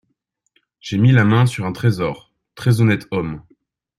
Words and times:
J’ai 0.79 0.97
mis 0.97 1.11
la 1.11 1.23
main 1.25 1.45
sur 1.45 1.63
un 1.67 1.73
trésor… 1.73 2.33
très 2.55 2.81
honnête 2.81 3.05
homme… 3.11 3.43